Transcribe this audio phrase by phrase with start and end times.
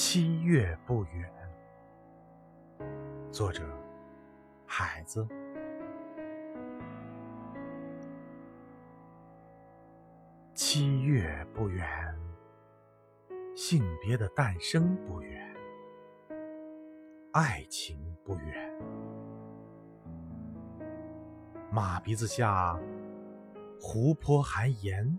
[0.00, 1.28] 七月不远。
[3.32, 3.64] 作者：
[4.64, 5.26] 海子。
[10.54, 11.84] 七月不远，
[13.56, 15.52] 性别的诞生不远，
[17.32, 18.72] 爱情不远。
[21.72, 22.78] 马鼻子下，
[23.80, 25.18] 湖泊还盐，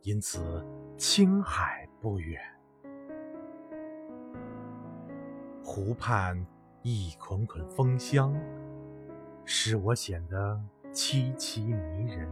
[0.00, 2.42] 因此青海不远。
[5.74, 6.36] 湖畔
[6.82, 8.38] 一捆捆风香，
[9.42, 10.60] 使我显得
[10.92, 12.30] 凄凄迷人。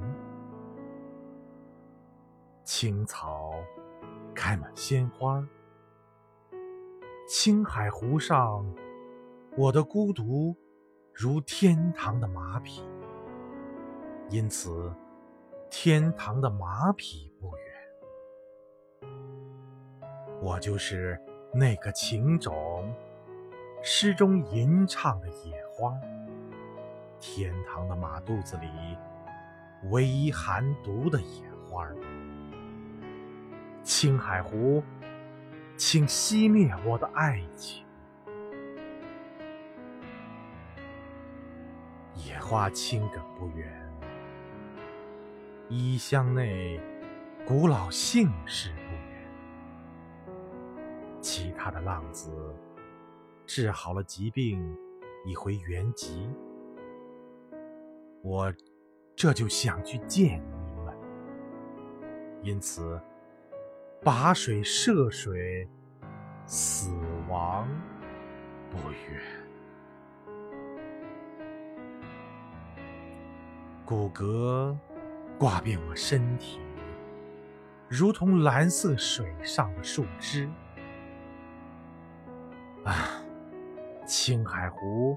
[2.65, 3.55] 青草
[4.35, 5.43] 开满鲜花，
[7.27, 8.63] 青海湖上，
[9.57, 10.55] 我的孤独
[11.15, 12.83] 如天堂的马匹，
[14.29, 14.95] 因此
[15.71, 19.11] 天堂的马匹不远。
[20.43, 21.19] 我就是
[21.55, 22.95] 那个情种。
[23.83, 25.99] 诗中吟唱的野花，
[27.19, 28.69] 天堂的马肚子里
[29.91, 31.89] 唯一寒毒的野花。
[33.83, 34.83] 青海湖，
[35.79, 37.83] 请熄灭我的爱情。
[42.15, 43.91] 野花青梗不远，
[45.71, 46.79] 衣箱内
[47.47, 48.93] 古老姓氏不
[50.31, 50.33] 远，
[51.23, 52.31] 其他的浪子。
[53.53, 54.65] 治好了疾病，
[55.25, 56.31] 已回原籍。
[58.23, 58.55] 我
[59.17, 60.97] 这就想去见你们，
[62.43, 63.01] 因此
[64.05, 65.69] 跋水涉水，
[66.47, 66.93] 死
[67.29, 67.69] 亡
[68.71, 69.21] 不远。
[73.85, 74.77] 骨骼
[75.41, 76.61] 挂遍我身体，
[77.89, 80.49] 如同蓝色水上的树枝。
[84.13, 85.17] 青海湖，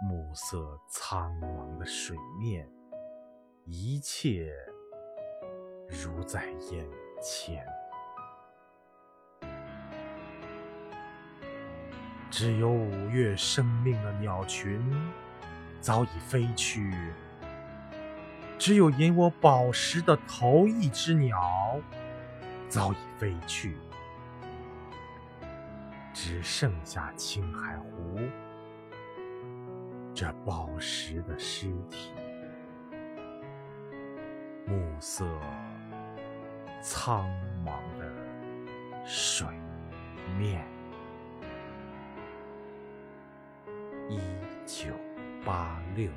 [0.00, 2.64] 暮色苍茫的水面，
[3.64, 4.54] 一切
[5.88, 6.86] 如在眼
[7.20, 7.66] 前。
[12.30, 14.80] 只有五月生命的鸟群
[15.80, 16.94] 早已飞去，
[18.60, 21.80] 只有引我宝石的头一只鸟
[22.68, 23.76] 早已飞去。
[26.22, 28.18] 只剩下青海湖
[30.14, 32.12] 这宝石的尸体，
[34.66, 35.24] 暮色
[36.82, 37.26] 苍
[37.64, 39.46] 茫的水
[40.38, 40.62] 面。
[44.10, 44.20] 一
[44.66, 44.92] 九
[45.42, 46.10] 八六。